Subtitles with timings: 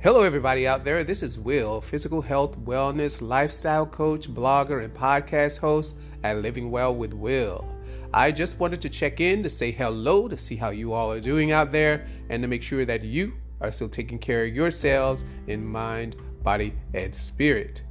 [0.00, 1.02] Hello, everybody out there.
[1.02, 6.94] This is Will, physical health, wellness, lifestyle coach, blogger, and podcast host at Living Well
[6.94, 7.66] with Will.
[8.14, 11.18] I just wanted to check in to say hello, to see how you all are
[11.18, 15.24] doing out there, and to make sure that you are still taking care of yourselves
[15.48, 17.82] in mind, body, and spirit.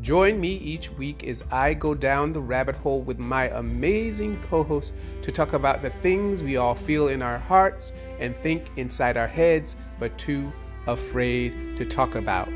[0.00, 4.62] Join me each week as I go down the rabbit hole with my amazing co
[4.62, 9.18] host to talk about the things we all feel in our hearts and think inside
[9.18, 10.50] our heads, but too
[10.86, 12.48] afraid to talk about.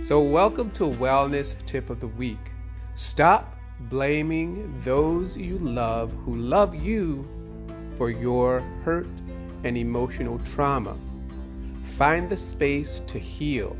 [0.00, 2.38] So, welcome to Wellness Tip of the Week.
[2.94, 7.28] Stop blaming those you love who love you
[7.96, 9.06] for your hurt
[9.64, 10.96] and emotional trauma.
[11.96, 13.76] Find the space to heal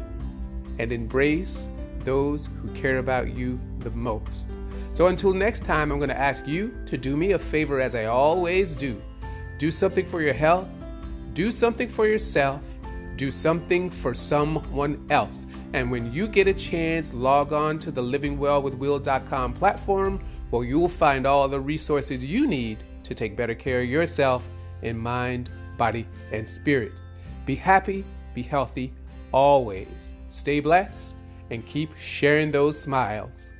[0.79, 1.69] and embrace
[2.05, 4.47] those who care about you the most.
[4.93, 7.95] So until next time, I'm going to ask you to do me a favor as
[7.95, 9.01] I always do.
[9.59, 10.69] Do something for your health,
[11.35, 12.63] do something for yourself,
[13.19, 15.47] do something for someone else.
[15.75, 21.27] And when you get a chance, log on to the livingwellwithwil.com platform where you'll find
[21.27, 24.49] all the resources you need to take better care of yourself
[24.83, 26.93] in mind, body, and spirit.
[27.45, 28.95] Be happy, be healthy,
[29.33, 30.15] always.
[30.29, 31.17] Stay blessed
[31.51, 33.51] and keep sharing those smiles.